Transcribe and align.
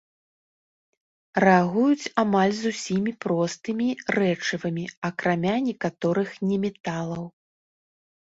Рэагуюць 1.43 2.11
амаль 2.23 2.53
з 2.59 2.63
усімі 2.75 3.11
простымі 3.25 3.89
рэчывамі, 4.17 4.85
акрамя 5.11 5.53
некаторых 5.67 6.29
неметалаў. 6.53 7.23